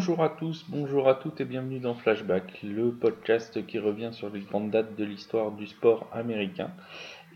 [0.00, 4.30] Bonjour à tous, bonjour à toutes et bienvenue dans Flashback, le podcast qui revient sur
[4.30, 6.70] les grandes dates de l'histoire du sport américain.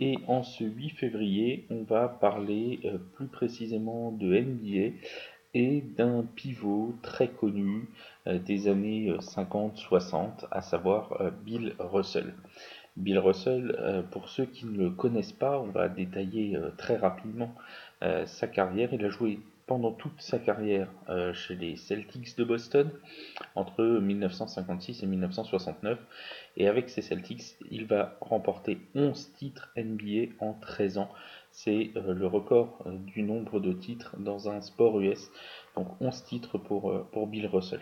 [0.01, 4.97] Et en ce 8 février, on va parler euh, plus précisément de NBA
[5.53, 7.87] et d'un pivot très connu
[8.27, 12.33] euh, des années 50-60, euh, à savoir Bill Russell.
[12.97, 17.53] Bill Russell, pour ceux qui ne le connaissent pas, on va détailler très rapidement
[18.01, 18.95] sa carrière.
[18.95, 22.91] Il a joué pendant toute sa carrière euh, chez les Celtics de Boston
[23.55, 25.99] entre 1956 et 1969
[26.57, 31.11] et avec ces Celtics il va remporter 11 titres NBA en 13 ans.
[31.51, 35.31] C'est euh, le record euh, du nombre de titres dans un sport US
[35.77, 37.81] donc 11 titres pour, pour Bill Russell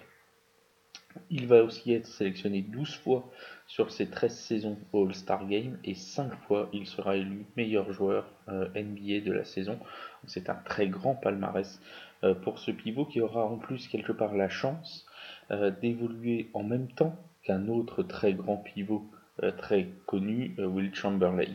[1.30, 3.30] il va aussi être sélectionné 12 fois
[3.66, 8.68] sur ses 13 saisons All-Star Game et 5 fois il sera élu meilleur joueur euh,
[8.74, 9.78] NBA de la saison.
[10.26, 11.80] C'est un très grand palmarès
[12.24, 15.06] euh, pour ce pivot qui aura en plus quelque part la chance
[15.50, 19.10] euh, d'évoluer en même temps qu'un autre très grand pivot
[19.56, 21.54] très connu, Will Chamberlain.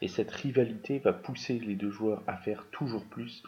[0.00, 3.42] Et cette rivalité va pousser les deux joueurs à faire toujours plus,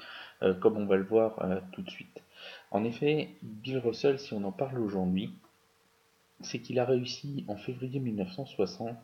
[0.61, 1.39] comme on va le voir
[1.73, 2.24] tout de suite.
[2.75, 5.31] En effet, Bill Russell, si on en parle aujourd'hui,
[6.41, 8.97] c'est qu'il a réussi en février 1960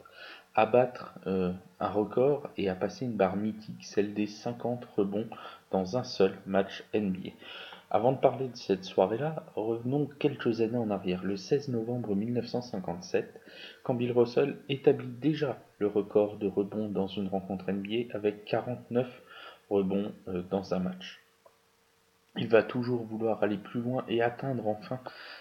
[0.56, 5.28] à battre euh, un record et à passer une barre mythique, celle des 50 rebonds
[5.70, 7.30] dans un seul match NBA.
[7.92, 13.40] Avant de parler de cette soirée-là, revenons quelques années en arrière, le 16 novembre 1957,
[13.84, 19.06] quand Bill Russell établit déjà le record de rebonds dans une rencontre NBA avec 49
[19.70, 21.20] rebonds euh, dans un match.
[22.36, 25.00] Il va toujours vouloir aller plus loin et atteindre enfin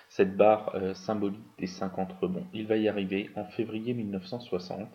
[0.09, 2.48] cette barre euh, symbolique des 50 rebonds.
[2.52, 4.90] Il va y arriver en février 1960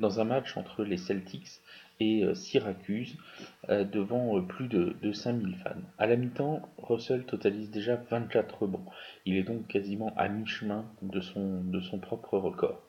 [0.00, 1.60] dans un match entre les Celtics
[2.00, 3.16] et euh, Syracuse
[3.68, 5.70] euh, devant plus de, de 5000 fans.
[5.96, 8.86] À la mi-temps, Russell totalise déjà 24 rebonds.
[9.24, 12.87] Il est donc quasiment à mi-chemin de son, de son propre record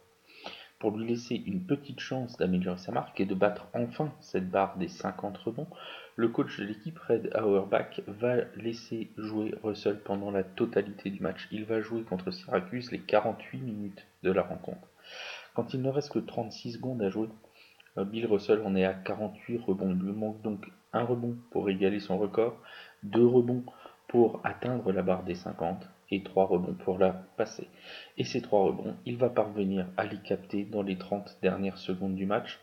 [0.80, 4.78] pour lui laisser une petite chance d'améliorer sa marque et de battre enfin cette barre
[4.78, 5.68] des 50 rebonds,
[6.16, 11.48] le coach de l'équipe, Red Auerbach, va laisser jouer Russell pendant la totalité du match.
[11.52, 14.88] Il va jouer contre Syracuse les 48 minutes de la rencontre.
[15.54, 17.28] Quand il ne reste que 36 secondes à jouer,
[17.98, 19.92] euh, Bill Russell en est à 48 rebonds.
[19.92, 22.58] Il lui manque donc un rebond pour égaler son record,
[23.04, 23.64] deux rebonds
[24.08, 27.68] pour atteindre la barre des 50 et 3 rebonds pour la passer.
[28.18, 32.16] Et ces 3 rebonds, il va parvenir à les capter dans les 30 dernières secondes
[32.16, 32.60] du match.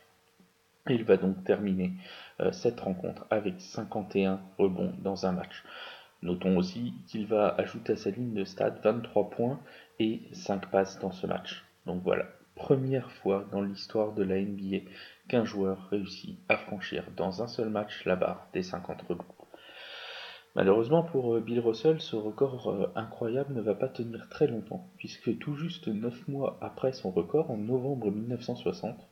[0.89, 1.91] il va donc terminer
[2.39, 5.63] euh, cette rencontre avec 51 rebonds dans un match.
[6.23, 9.59] Notons aussi qu'il va ajouter à sa ligne de stade 23 points
[9.99, 11.63] et 5 passes dans ce match.
[11.85, 12.25] Donc voilà,
[12.55, 14.89] première fois dans l'histoire de la NBA
[15.27, 19.25] qu'un joueur réussit à franchir dans un seul match la barre des 50 rebonds.
[20.57, 24.89] Malheureusement pour euh, Bill Russell, ce record euh, incroyable ne va pas tenir très longtemps,
[24.97, 29.07] puisque tout juste 9 mois après son record, en novembre 1960,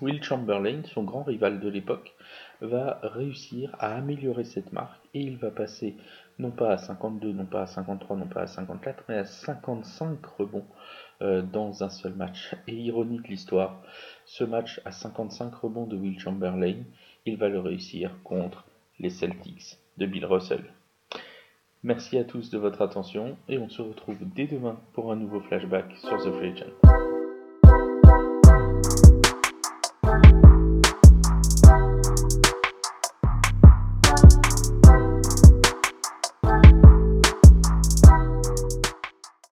[0.00, 2.14] Will Chamberlain, son grand rival de l'époque,
[2.62, 5.98] va réussir à améliorer cette marque et il va passer
[6.38, 10.24] non pas à 52, non pas à 53, non pas à 54, mais à 55
[10.24, 10.64] rebonds
[11.20, 12.56] euh, dans un seul match.
[12.66, 13.82] Et ironie de l'histoire,
[14.24, 16.84] ce match à 55 rebonds de Will Chamberlain,
[17.26, 18.64] il va le réussir contre
[18.98, 20.64] les Celtics de Bill Russell.
[21.82, 25.40] Merci à tous de votre attention et on se retrouve dès demain pour un nouveau
[25.40, 26.54] flashback sur The Free